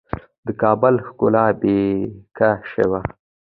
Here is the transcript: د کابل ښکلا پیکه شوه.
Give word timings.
د 0.45 0.47
کابل 0.61 0.95
ښکلا 1.05 1.45
پیکه 1.61 2.49
شوه. 2.71 2.99